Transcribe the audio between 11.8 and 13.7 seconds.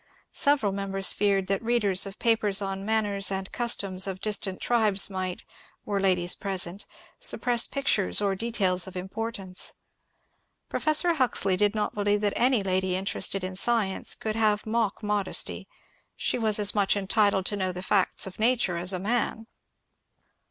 believe that any lady interested in